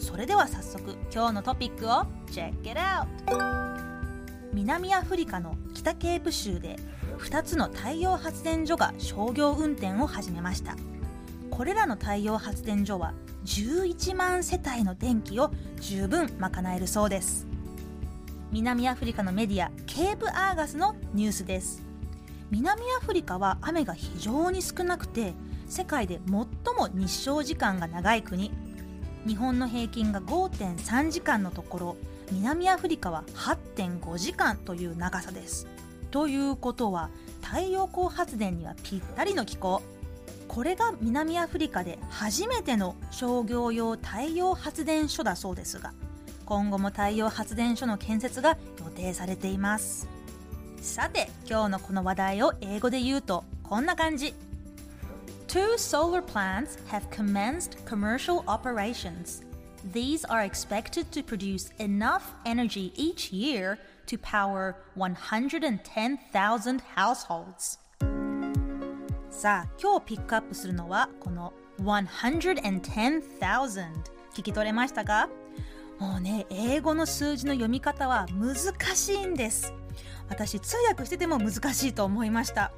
[0.00, 3.06] それでは早速今日のトピックを Check it out!
[4.52, 6.76] 南アフリカの北ケープ州で
[7.18, 10.74] 2つの太陽発電所が商業運転を始めました。
[11.60, 13.12] これらの太陽発電所は
[13.44, 15.50] 11万世帯の電気を
[15.80, 17.46] 十分賄えるそうです
[18.50, 21.82] 南アフリカのメディアケープアーガスのニュースです
[22.50, 25.34] 南アフリカは雨が非常に少なくて
[25.68, 26.46] 世界で最も
[26.92, 28.50] 日照時間が長い国
[29.26, 31.96] 日本の平均が5.3時間のところ
[32.32, 35.66] 南アフリカは8.5時間という長さです。
[36.10, 37.10] ということは
[37.42, 39.82] 太陽光発電にはぴったりの気候。
[40.48, 45.92] これが南アフリカで初めての商業用太陽発電所だそうですが
[46.44, 50.08] 今後も太陽発電所の建設が予定されています。
[50.80, 54.34] さて今日のこの話題を英語で言うとこんな感じ。
[55.49, 59.43] Two solar plants have commenced commercial operations.
[59.93, 67.79] These are expected to produce enough energy each year to power 110,000 households.
[69.29, 73.21] さあ今日ピックアップするのはこの110,000
[74.33, 75.29] 聞き取れましたか
[75.99, 78.55] もうね英語の数字の読み方は難
[78.95, 79.73] しいんです
[80.29, 82.71] 私通訳してても難しいと思いました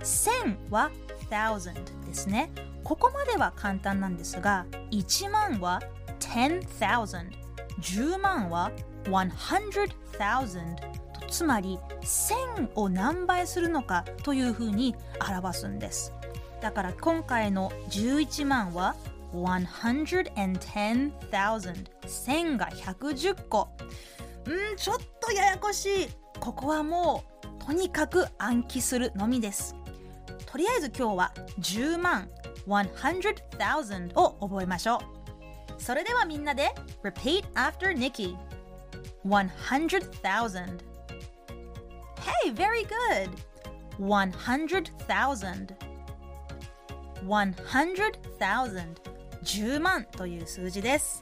[0.00, 0.90] 1000は
[1.29, 2.51] 1000ですね。
[2.83, 5.81] ここまでは簡単なんですが1万は
[6.19, 7.31] 10,000
[7.81, 8.71] 10万は
[9.05, 10.75] 100,000
[11.19, 16.13] とつまり1000を何倍するのかというふうに表すんです。
[16.61, 18.95] だから今回の11万は
[19.33, 23.69] 110,000 1000が110個。
[24.45, 26.09] うんちょっとややこしい。
[26.39, 29.75] ここはもうとにかく暗記するのみです。
[30.55, 32.29] とりあえず今日は10万
[32.65, 35.01] 100,000を覚えましょう
[35.77, 36.73] それではみんなで
[37.03, 38.37] Repeat after Nikki
[39.25, 40.79] 100,000
[42.45, 43.29] Hey, very good.
[43.99, 45.75] 100,000
[47.27, 48.95] 100,000
[49.43, 51.19] 10万という数字です。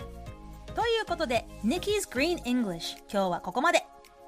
[0.76, 3.84] ということで、Nikki's Green English 今日はここまで。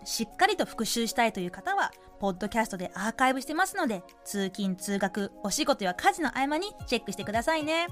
[0.05, 7.87] しっかりと復習したいという方は、ポッドキャストでアーカイブしてますので、通勤・通学、お仕事や家事の合間にチェックしてくださいね。